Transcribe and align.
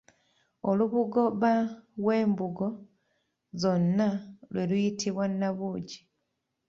Olubugo 0.69 1.21
bba 1.33 1.53
w'embugo 2.05 2.67
zonna 3.61 4.07
lwe 4.51 4.63
luyitibwa 4.69 5.25
nabugi 5.39 5.99